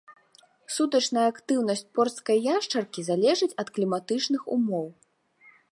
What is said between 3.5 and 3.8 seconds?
ад